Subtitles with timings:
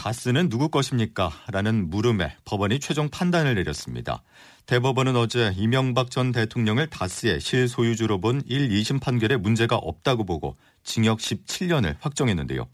[0.00, 1.30] 다스는 누구 것입니까?
[1.48, 4.22] 라는 물음에 법원이 최종 판단을 내렸습니다.
[4.64, 11.18] 대법원은 어제 이명박 전 대통령을 다스의 실소유주로 본 1, 2심 판결에 문제가 없다고 보고 징역
[11.18, 12.66] 17년을 확정했는데요.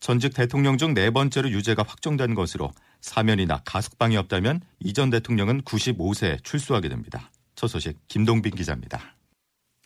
[0.00, 6.44] 전직 대통령 중 네 번째로 유죄가 확정된 것으로 사면이나 가석방이 없다면 이 전 대통령은 95세에
[6.44, 7.30] 출소하게 됩니다.
[7.54, 9.15] 첫 소식 김동빈 기자입니다.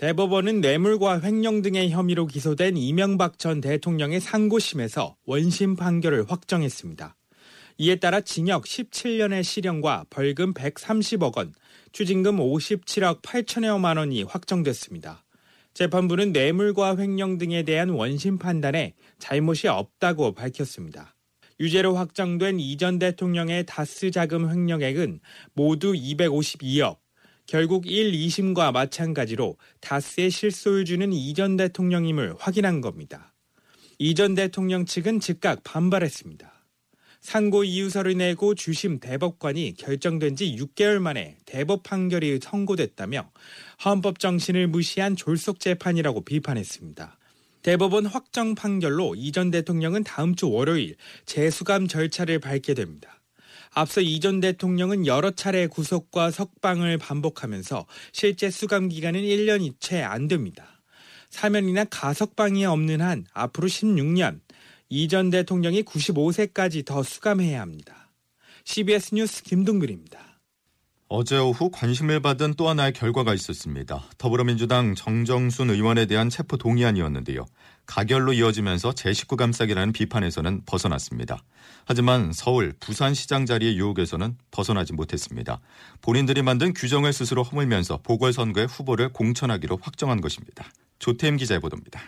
[0.01, 7.19] 대법원은 뇌물과 횡령 등의 혐의로 기소된 이명박 전 대통령의 상고심에서 원심 판결을 확정했습니다.
[7.77, 11.53] 이에 따라 징역 17년의 실형과 벌금 130억 원,
[11.93, 15.23] 추징금 57억 8천여만 원이 확정됐습니다.
[15.74, 21.15] 재판부는 뇌물과 횡령 등에 대한 원심 판단에 잘못이 없다고 밝혔습니다.
[21.61, 25.21] 유죄로 확정된 이 전 대통령의 다스 자금 횡령액은
[25.52, 26.99] 모두 252억,
[27.51, 33.34] 결국 1, 2심과 마찬가지로 다스의 실소유주는 이전 대통령임을 확인한 겁니다.
[33.98, 36.48] 이전 대통령 측은 즉각 반발했습니다.
[37.21, 43.32] 상고 이유서를 내고 주심 대법관이 결정된 지 6개월 만에 대법 판결이 선고됐다며
[43.84, 47.18] 헌법 정신을 무시한 졸속 재판이라고 비판했습니다.
[47.62, 50.95] 대법원 확정 판결로 이전 대통령은 다음 주 월요일
[51.26, 53.20] 재수감 절차를 밟게 됩니다.
[53.73, 60.82] 앞서 이전 대통령은 여러 차례 구속과 석방을 반복하면서 실제 수감 기간은 1년이 채 안 됩니다.
[61.30, 64.41] 사면이나 가석방이 없는 한 앞으로 16년
[64.88, 68.10] 이전 대통령이 95세까지 더 수감해야 합니다.
[68.65, 70.19] CBS 뉴스 김동글입니다.
[71.12, 74.05] 어제 오후 관심을 받은 또 하나의 결과가 있었습니다.
[74.19, 77.47] 더불어민주당 정정순 의원에 대한 체포 동의안이었는데요.
[77.91, 81.43] 가결로 이어지면서 제19 감싸기라는 비판에서는 벗어났습니다.
[81.84, 85.59] 하지만 서울, 부산시장 자리의 유혹에서는 벗어나지 못했습니다.
[86.01, 90.67] 본인들이 만든 규정을 스스로 허물면서 보궐선거의 후보를 공천하기로 확정한 것입니다.
[91.01, 92.01] 조태임 기자의 보도입니다.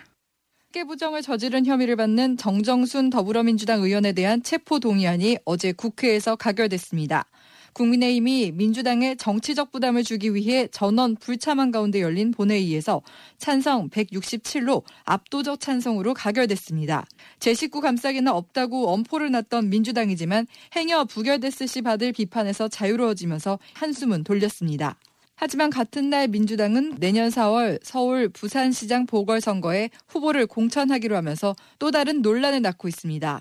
[0.87, 7.25] 부정을 저지른 혐의를 받는 정정순 더불어민주당 의원에 대한 체포 동의안이 어제 국회에서 가결됐습니다.
[7.73, 13.01] 국민의힘이 민주당에 정치적 부담을 주기 위해 전원 불참한 가운데 열린 본회의에서
[13.37, 17.05] 찬성 167로 압도적 찬성으로 가결됐습니다.
[17.39, 24.97] 제19 감싸기는 없다고 엄포를 놨던 민주당이지만 행여 부결됐을 시 받을 비판에서 자유로워지면서 한숨은 돌렸습니다.
[25.35, 32.61] 하지만 같은 날 민주당은 내년 4월 서울 부산시장 보궐선거에 후보를 공천하기로 하면서 또 다른 논란을
[32.61, 33.39] 낳고 있습니다.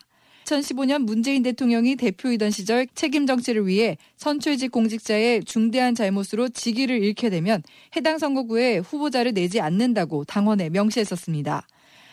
[0.53, 7.63] 2015년 문재인 대통령이 대표이던 시절 책임 정치를 위해 선출직 공직자의 중대한 잘못으로 직위를 잃게 되면
[7.97, 11.67] 해당 선거구에 후보자를 내지 않는다고 당원에 명시했었습니다.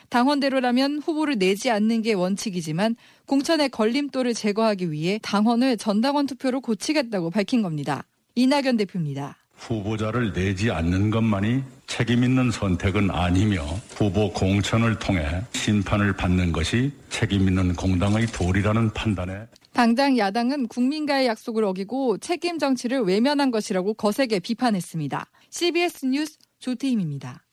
[0.09, 2.95] 당원대로라면 후보를 내지 않는 게 원칙이지만
[3.27, 8.05] 공천의 걸림돌을 제거하기 위해 당원을 전당원 투표로 고치겠다고 밝힌 겁니다.
[8.35, 9.37] 이낙연 대표입니다.
[9.55, 17.47] 후보자를 내지 않는 것만이 책임 있는 선택은 아니며 후보 공천을 통해 심판을 받는 것이 책임
[17.47, 25.25] 있는 공당의 도리라는 판단에 당장 야당은 국민과의 약속을 어기고 책임 정치를 외면한 것이라고 거세게 비판했습니다.
[25.49, 27.43] CBS 뉴스 조태임입니다.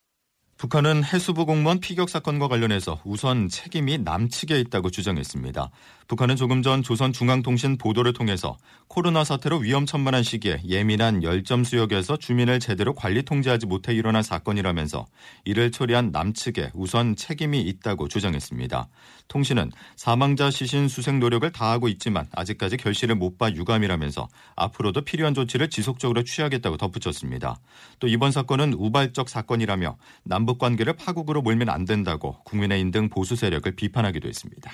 [0.58, 5.70] 북한은 해수부 공무원 피격 사건과 관련해서 우선 책임이 남측에 있다고 주장했습니다.
[6.08, 8.56] 북한은 조금 전 조선중앙통신 보도를 통해서
[8.88, 15.04] 코로나 사태로 위험천만한 시기에 예민한 열점 수역에서 주민을 제대로 관리 통제하지 못해 일어난 사건이라면서
[15.44, 18.88] 이를 처리한 남측에 우선 책임이 있다고 주장했습니다.
[19.28, 25.68] 통신은 사망자 시신 수색 노력을 다하고 있지만 아직까지 결실을 못 봐 유감이라면서 앞으로도 필요한 조치를
[25.68, 27.58] 지속적으로 취하겠다고 덧붙였습니다.
[27.98, 33.70] 또 이번 사건은 우발적 사건이라며 남북 관계를 파국으로 몰면 안 된다고 국민의힘 등 보수 세력을
[33.74, 34.70] 비판하기도 했습니다.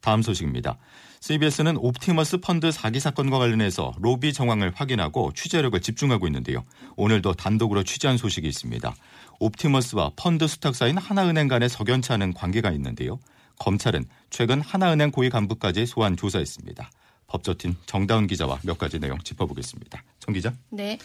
[0.00, 0.76] 다음 소식입니다.
[1.20, 6.64] CBS는 옵티머스 펀드 사기 사건과 관련해서 로비 정황을 확인하고 취재력을 집중하고 있는데요.
[6.96, 8.94] 오늘도 단독으로 취재한 소식이 있습니다.
[9.40, 13.18] 옵티머스와 펀드 수탁사인 하나은행 간의 석연치 않은 관계가 있는데요.
[13.58, 16.90] 검찰은 최근 하나은행 고위 간부까지 소환 조사했습니다.
[17.26, 20.02] 법조팀 정다운 기자와 몇 가지 내용 짚어보겠습니다.
[20.20, 20.52] 정 기자.
[20.70, 20.98] 네.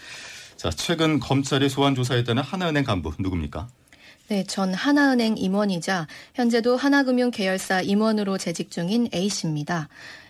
[0.55, 3.67] 자, 최근 검찰이 소환 조사했다는 하나은행 간부 누굽니까?
[4.27, 9.89] 네, 전 하나은행 임원이자 현재도 하나금융 계열사 임원으로 재직 중인 A씨입니다.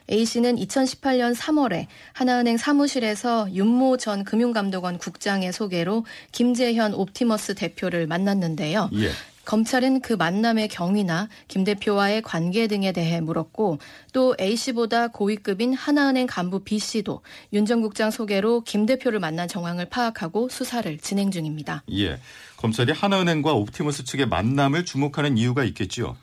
[0.09, 8.89] A씨는 2018년 3월에 하나은행 사무실에서 윤모 전 금융감독원 국장의 소개로 김재현 옵티머스 대표를 만났는데요.
[8.93, 9.11] 예.
[9.49, 13.79] 검찰은 그 만남의 경위나 김 대표와의 관계 등에 대해 물었고
[14.13, 17.23] 또 A씨보다 고위급인 하나은행 간부 B씨도
[17.53, 21.83] 윤 전 국장 소개로 김 대표를 만난 정황을 파악하고 수사를 진행 중입니다.
[21.93, 22.19] 예.
[22.57, 26.15] 검찰이 하나은행과 옵티머스 측의 만남을 주목하는 이유가 있겠지요.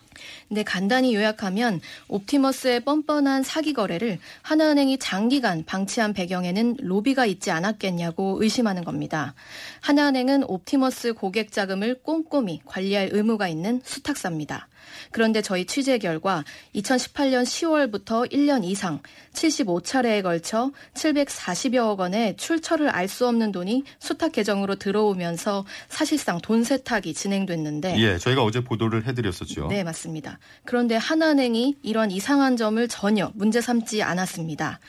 [0.48, 8.84] 네, 간단히 요약하면 옵티머스의 뻔뻔한 사기 거래를 하나은행이 장기간 방치한 배경에는 로비가 있지 않았겠냐고 의심하는
[8.84, 9.34] 겁니다.
[9.80, 14.68] 하나은행은 옵티머스 고객 자금을 꼼꼼히 관리할 의무가 있는 수탁사입니다.
[15.10, 16.44] 그런데 저희 취재 결과
[16.74, 19.00] 2018년 10월부터 1년 이상
[19.32, 27.14] 75차례에 걸쳐 740여억 원의 출처를 알 수 없는 돈이 수탁 계정으로 들어오면서 사실상 돈 세탁이
[27.14, 29.68] 진행됐는데 예, 저희가 어제 보도를 해드렸었죠.
[29.68, 30.38] 네, 맞습니다.
[30.64, 34.80] 그런데 하나은행이 이런 이상한 점을 전혀 문제 삼지 않았습니다.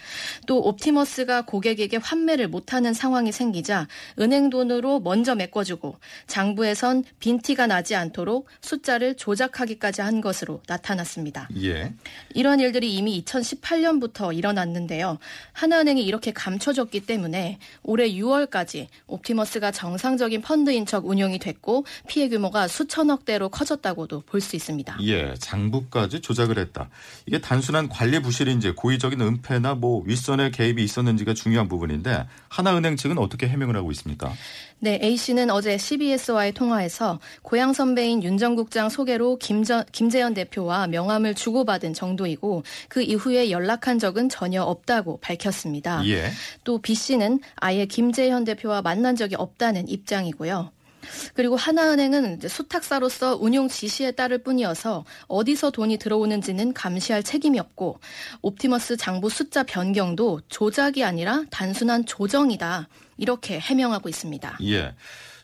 [0.48, 3.88] 또 옵티머스가 고객에게 환매를 못하는 상황이 생기자
[4.20, 11.48] 은행 돈으로 먼저 메꿔주고 장부에선 빈티가 나지 않도록 숫자를 조작하기까지 한 것으로 나타났습니다.
[11.64, 11.94] 예.
[12.34, 15.18] 이런 일들이 이미 2018년부터 일어났는데요.
[15.54, 23.26] 하나은행이 이렇게 감춰졌기 때문에 올해 6월까지 옵티머스가 정상적인 펀드인 척 운용이 됐고 피해 규모가 수천억
[23.26, 24.98] 대로 커졌다고도 볼 수 있습니다.
[25.02, 26.90] 예, 장부까지 조작을 했다.
[27.26, 33.48] 이게 단순한 관리 부실인지 고의적인 은폐나 뭐 윗선의 개입이 있었는지가 중요한 부분인데 하나은행 측은 어떻게
[33.48, 34.32] 해명을 하고 있습니까?
[34.80, 41.94] 네, A씨는 어제 CBS와의 통화에서 고향 선배인 윤전 국장 소개로 김전, 김재현 대표와 명함을 주고받은
[41.94, 46.08] 정도이고 그 이후에 연락한 적은 전혀 없다고 밝혔습니다.
[46.08, 46.32] 예.
[46.64, 50.72] 또 B씨는 아예 김재현 대표와 만난 적이 없다는 입장이고요.
[51.34, 58.00] 그리고 하나은행은 수탁사로서 운용 지시에 따를 뿐이어서 어디서 돈이 들어오는지는 감시할 책임이 없고
[58.42, 62.88] 옵티머스 장부 숫자 변경도 조작이 아니라 단순한 조정이다.
[63.18, 64.58] 이렇게 해명하고 있습니다.
[64.64, 64.96] 예.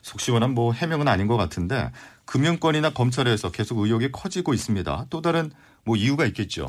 [0.02, 1.90] 속 시원한 뭐 해명은 아닌 것 같은데
[2.26, 5.06] 금융권이나 검찰에서 계속 의혹이 커지고 있습니다.
[5.10, 5.50] 또 다른
[5.84, 6.66] 뭐 이유가 있겠죠.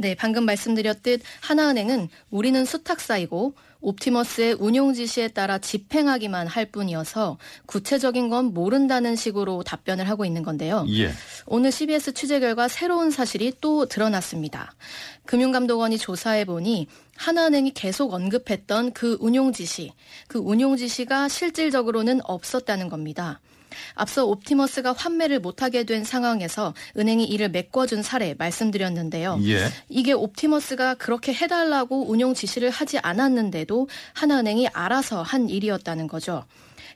[0.00, 7.36] 네, 방금 말씀드렸듯 하나은행은 우리는 수탁사이고 옵티머스의 운용 지시에 따라 집행하기만 할 뿐이어서
[7.66, 10.86] 구체적인 건 모른다는 식으로 답변을 하고 있는 건데요.
[10.90, 11.10] 예.
[11.46, 14.72] 오늘 CBS 취재 결과 새로운 사실이 또 드러났습니다.
[15.26, 16.86] 금융감독원이 조사해 보니
[17.16, 19.92] 하나은행이 계속 언급했던 그 운용 지시,
[20.28, 23.40] 그 운용 지시가 실질적으로는 없었다는 겁니다.
[23.94, 29.40] 앞서 옵티머스가 환매를 못하게 된 상황에서 은행이 이를 메꿔준 사례 말씀드렸는데요.
[29.44, 29.68] 예.
[29.88, 36.44] 이게 옵티머스가 그렇게 해달라고 운용 지시를 하지 않았는데도 하나은행이 알아서 한 일이었다는 거죠.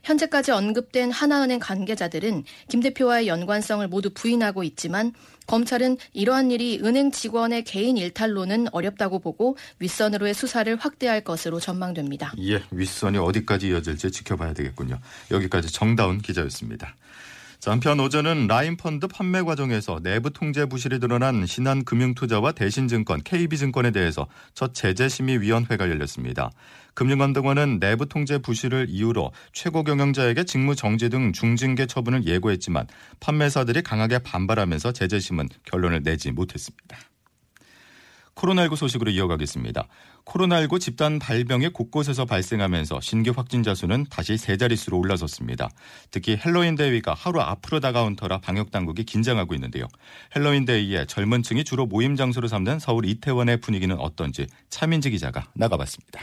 [0.03, 5.13] 현재까지 언급된 하나은행 관계자들은 김 대표와의 연관성을 모두 부인하고 있지만
[5.47, 12.33] 검찰은 이러한 일이 은행 직원의 개인 일탈로는 어렵다고 보고 윗선으로의 수사를 확대할 것으로 전망됩니다.
[12.39, 14.99] 예, 윗선이 어디까지 이어질지 지켜봐야 되겠군요.
[15.31, 16.95] 여기까지 정다운 기자였습니다.
[17.63, 24.73] 자, 한편 어제는 라인펀드 판매 과정에서 내부 통제 부실이 드러난 신한금융투자와 대신증권, KB증권에 대해서 첫
[24.73, 26.51] 제재심의위원회가 열렸습니다.
[26.93, 32.85] 금융감독원은 내부 통제 부실을 이유로 최고 경영자에게 직무 정지 등 중징계 처분을 예고했지만
[33.21, 36.97] 판매사들이 강하게 반발하면서 제재심은 결론을 내지 못했습니다.
[38.35, 39.87] 코로나19 소식으로 이어가겠습니다.
[40.25, 45.69] 코로나19 집단 발병이 곳곳에서 발생하면서 신규 확진자 수는 다시 세 자릿수로 올라섰습니다.
[46.11, 49.87] 특히 헬로윈 대위가 하루 앞으로 다가온 터라 방역 당국이 긴장하고 있는데요.
[50.35, 56.21] 헬로윈 데이에 젊은 층이 주로 모임 장소로 삼는 서울 이태원의 분위기는 어떤지 차민지 기자가 나가봤습니다.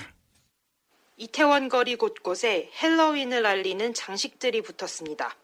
[1.16, 5.36] 이태원 거리 곳곳에 헬로윈을 알리는 장식들이 붙었습니다.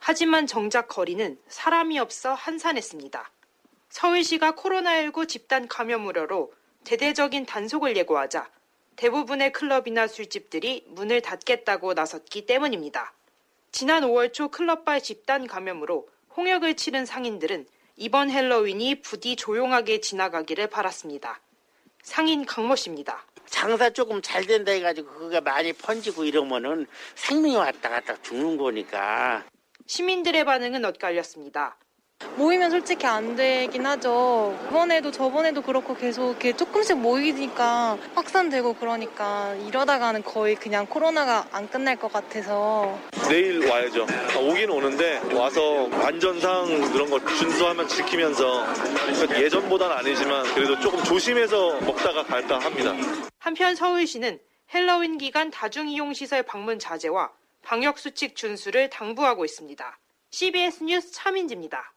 [0.00, 3.30] 하지만 정작 거리는 사람이 없어 한산했습니다.
[3.90, 6.52] 서울시가 코로나19 집단 감염 우려로
[6.84, 8.48] 대대적인 단속을 예고하자
[8.96, 13.12] 대부분의 클럽이나 술집들이 문을 닫겠다고 나섰기 때문입니다.
[13.72, 17.66] 지난 5월 초 클럽발 집단 감염으로 홍역을 치른 상인들은
[17.96, 21.40] 이번 헬로윈이 부디 조용하게 지나가기를 바랐습니다.
[22.02, 23.24] 상인 강모 씨입니다.
[23.46, 29.44] 장사 조금 잘 된다 해가지고 그게 많이 퍼지고 이러면은 생명이 왔다 갔다 죽는 거니까.
[29.86, 31.76] 시민들의 반응은 엇갈렸습니다.
[32.40, 34.58] 모이면 솔직히 안 되긴 하죠.
[34.68, 41.96] 이번에도 저번에도 그렇고 계속 이렇게 조금씩 모이니까 확산되고 그러니까 이러다가는 거의 그냥 코로나가 안 끝날
[41.96, 42.98] 것 같아서.
[43.28, 44.06] 내일 와야죠.
[44.38, 48.64] 오긴 오는데 와서 안전상 그런 거 준수하면 지키면서
[49.38, 52.94] 예전보다는 아니지만 그래도 조금 조심해서 먹다가 갈까 합니다.
[53.38, 54.38] 한편 서울시는
[54.72, 57.30] 헬로윈 기간 다중이용시설 방문 자제와
[57.62, 59.98] 방역수칙 준수를 당부하고 있습니다.
[60.30, 61.92] CBS 뉴스 차민지입니다.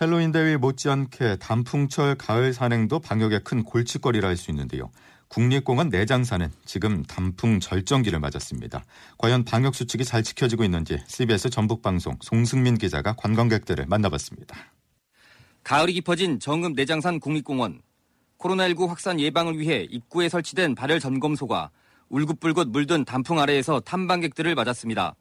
[0.00, 4.90] 헬로윈 데이 못지않게 단풍철 가을 산행도 방역에 큰 골칫거리라 할 수 있는데요.
[5.26, 8.84] 국립공원 내장산은 지금 단풍 절정기를 맞았습니다.
[9.18, 14.56] 과연 방역 수칙이 잘 지켜지고 있는지 CBS 전북 방송 송승민 기자가 관광객들을 만나봤습니다.
[15.64, 17.82] 가을이 깊어진 정읍 내장산 국립공원.
[18.38, 21.70] 코로나19 확산 예방을 위해 입구에 설치된 발열 점검소가
[22.08, 25.14] 울긋불긋 물든 단풍 아래에서 탐방객들을 맞았습니다.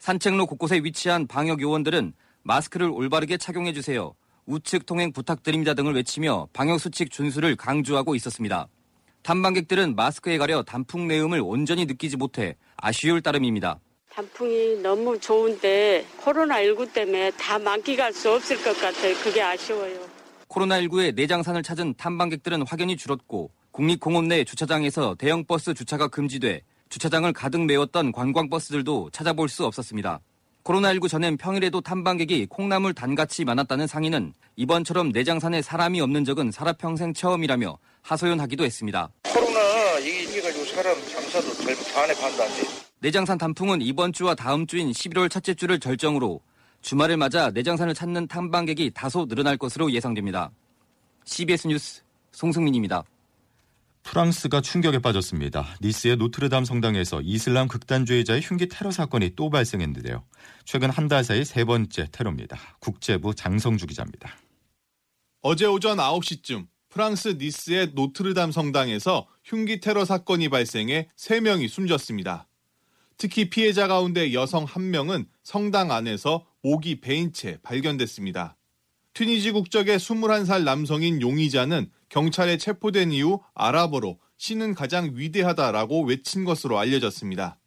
[0.00, 4.14] 산책로 곳곳에 위치한 방역 요원들은 마스크를 올바르게 착용해 주세요.
[4.46, 8.68] 우측 통행 부탁드립니다 등을 외치며 방역 수칙 준수를 강조하고 있었습니다.
[9.22, 13.78] 탐방객들은 마스크에 가려 단풍 내음을 온전히 느끼지 못해 아쉬울 따름입니다.
[14.12, 19.14] 단풍이 너무 좋은데 코로나19 때문에 다 만끽할 수 없을 것 같아요.
[19.22, 20.08] 그게 아쉬워요.
[20.48, 27.64] 코로나19의 내장산을 찾은 탐방객들은 확연히 줄었고 국립공원 내 주차장에서 대형 버스 주차가 금지돼 주차장을 가득
[27.66, 30.20] 메웠던 관광버스들도 찾아볼 수 없었습니다.
[30.70, 37.76] 코로나19 전엔 평일에도 탐방객이 콩나물 단같이 많았다는 상인은 이번처럼 내장산에 사람이 없는 적은 살아평생 처음이라며
[38.02, 39.10] 하소연하기도 했습니다.
[39.34, 42.68] 코로나 얘기 생겨가지고 사람 장사도 잘 안에 반다지.
[43.00, 46.40] 내장산 단풍은 이번 주와 다음 주인 11월 첫째 주를 절정으로
[46.82, 50.52] 주말을 맞아 내장산을 찾는 탐방객이 다소 늘어날 것으로 예상됩니다.
[51.24, 53.02] CBS 뉴스 송승민입니다.
[54.02, 55.76] 프랑스가 충격에 빠졌습니다.
[55.82, 60.24] 니스의 노트르담 성당에서 이슬람 극단주의자의 흉기 테러 사건이 또 발생했는데요.
[60.64, 62.56] 최근 한 달 사이 세 번째 테러입니다.
[62.80, 64.36] 국제부 장성주 기자입니다.
[65.42, 72.48] 어제 오전 9시쯤 프랑스 니스의 노트르담 성당에서 흉기 테러 사건이 발생해 3명이 숨졌습니다.
[73.16, 78.56] 특히 피해자 가운데 여성 1명은 성당 안에서 목이 베인 채 발견됐습니다.
[79.14, 87.58] 튀니지 국적의 21살 남성인 용의자는 경찰에 체포된 이후 아랍어로 신은 가장 위대하다라고 외친 것으로 알려졌습니다.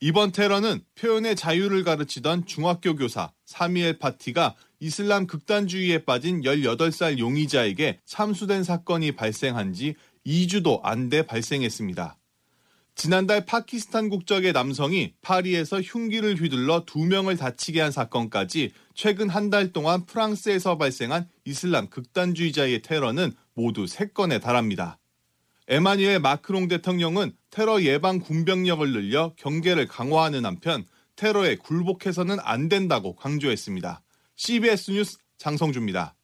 [0.00, 8.64] 이번 테러는 표현의 자유를 가르치던 중학교 교사 사미엘 파티가 이슬람 극단주의에 빠진 18살 용의자에게 참수된
[8.64, 9.94] 사건이 발생한 지
[10.26, 12.18] 2주도 안 돼 발생했습니다.
[12.94, 19.72] 지난달 파키스탄 국적의 남성이 파리에서 흉기를 휘둘러 두 명을 다치게 한 사건까지 최근 한 달
[19.72, 24.98] 동안 프랑스에서 발생한 이슬람 극단주의자의 테러는 모두 3건에 달합니다.
[25.68, 30.84] 에마뉘엘 마크롱 대통령은 테러 예방 군병력을 늘려 경계를 강화하는 한편
[31.16, 34.02] 테러에 굴복해서는 안 된다고 강조했습니다.
[34.36, 36.14] CBS 뉴스 장성주입니다.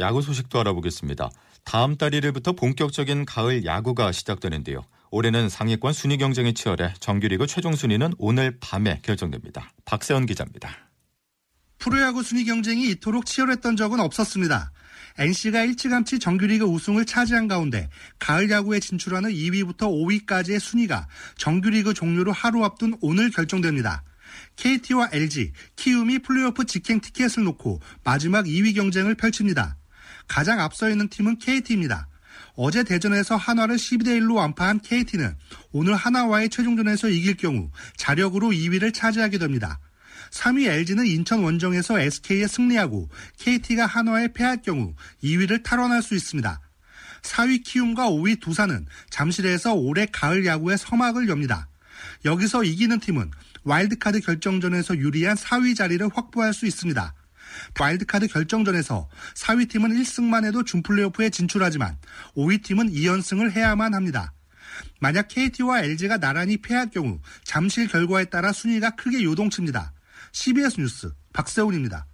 [0.00, 1.30] 야구 소식도 알아보겠습니다.
[1.64, 4.84] 다음 달 1일부터 본격적인 가을 야구가 시작되는데요.
[5.10, 9.70] 올해는 상위권 순위 경쟁이 치열해 정규리그 최종 순위는 오늘 밤에 결정됩니다.
[9.84, 10.90] 박세원 기자입니다.
[11.78, 14.72] 프로야구 순위 경쟁이 이토록 치열했던 적은 없었습니다.
[15.18, 21.08] NC가 일찌감치 정규리그 우승을 차지한 가운데 가을 야구에 진출하는 2위부터 5위까지의 순위가
[21.38, 24.02] 정규리그 종료로 하루 앞둔 오늘 결정됩니다.
[24.56, 29.76] KT와 LG, 키움이 플레이오프 직행 티켓을 놓고 마지막 2위 경쟁을 펼칩니다.
[30.28, 32.08] 가장 앞서 있는 팀은 KT입니다.
[32.54, 35.36] 어제 대전에서 한화를 12대 1로 완파한 KT는
[35.72, 39.78] 오늘 한화와의 최종전에서 이길 경우 자력으로 2위를 차지하게 됩니다.
[40.30, 46.60] 3위 LG는 인천 원정에서 SK에 승리하고 KT가 한화에 패할 경우 2위를 탈환할 수 있습니다.
[47.22, 51.68] 4위 키움과 5위 두산은 잠실에서 올해 가을 야구의 서막을 엽니다.
[52.24, 53.30] 여기서 이기는 팀은
[53.64, 57.14] 와일드카드 결정전에서 유리한 4위 자리를 확보할 수 있습니다.
[57.78, 61.96] 와일드카드 결정전에서 4위 팀은 1승만 해도 준플레이오프에 진출하지만
[62.36, 64.32] 5위 팀은 2연승을 해야만 합니다.
[65.00, 69.92] 만약 KT와 LG가 나란히 패할 경우 잠실 결과에 따라 순위가 크게 요동칩니다.
[70.36, 72.06] CBS 뉴스 박세훈입니다.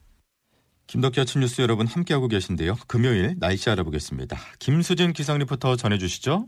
[0.87, 2.77] 김덕기 아침 뉴스 여러분 함께하고 계신데요.
[2.87, 4.39] 금요일 날씨 알아보겠습니다.
[4.61, 6.47] 김수진 기상 리포터 전해주시죠.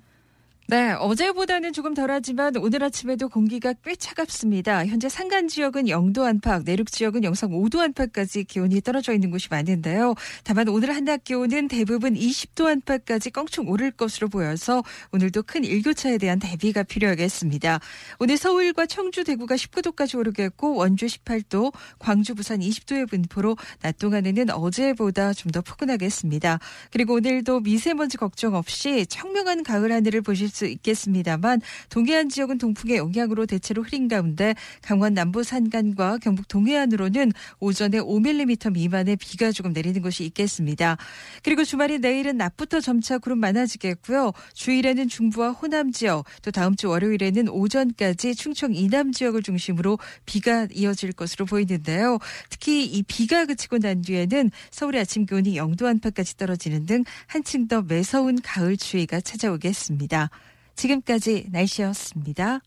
[0.66, 4.86] 네, 어제보다는 조금 덜하지만 오늘 아침에도 공기가 꽤 차갑습니다.
[4.86, 10.14] 현재 산간 지역은 0도 안팎, 내륙 지역은 영상 5도 안팎까지 기온이 떨어져 있는 곳이 많은데요.
[10.42, 16.38] 다만 오늘 한낮 기온은 대부분 20도 안팎까지 껑충 오를 것으로 보여서 오늘도 큰 일교차에 대한
[16.38, 17.80] 대비가 필요하겠습니다.
[18.18, 25.32] 오늘 서울과 청주, 대구가 19도까지 오르겠고 원주 18도, 광주, 부산 20도의 분포로 낮 동안에는 어제보다
[25.34, 26.58] 좀 더 포근하겠습니다.
[26.90, 33.46] 그리고 오늘도 미세먼지 걱정 없이 청명한 가을 하늘을 보실 수 있겠습니다만 동해안 지역은 동풍의 영향으로
[33.46, 40.24] 대체로 흐린 가운데 강원 남부 산간과 경북 동해안으로는 오전에 5mm 미만의 비가 조금 내리는 곳이
[40.24, 40.96] 있겠습니다.
[41.42, 44.32] 그리고 주말인 내일은 낮부터 점차 구름 많아지겠고요.
[44.54, 51.12] 주일에는 중부와 호남 지역 또 다음 주 월요일에는 오전까지 충청 이남 지역을 중심으로 비가 이어질
[51.12, 52.18] 것으로 보이는데요.
[52.48, 57.82] 특히 이 비가 그치고 난 뒤에는 서울의 아침 기온이 0도 안팎까지 떨어지는 등 한층 더
[57.82, 60.30] 매서운 가을 추위가 찾아오겠습니다.
[60.74, 62.60] 지금까지 날씨였습니다.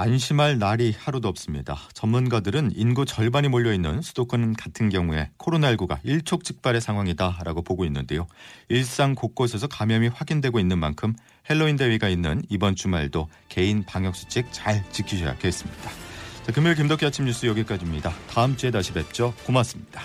[0.00, 1.76] 안심할 날이 하루도 없습니다.
[1.92, 8.28] 전문가들은 인구 절반이 몰려있는 수도권 같은 경우에 코로나19가 일촉즉발의 상황이다라고 보고 있는데요.
[8.68, 11.14] 일상 곳곳에서 감염이 확인되고 있는 만큼
[11.50, 15.90] 헬로윈 대위가 있는 이번 주말도 개인 방역수칙 잘 지키셔야겠습니다.
[16.46, 18.12] 자, 금요일 김덕기 아침 뉴스 여기까지입니다.
[18.30, 19.34] 다음 주에 다시 뵙죠.
[19.44, 20.00] 고맙습니다.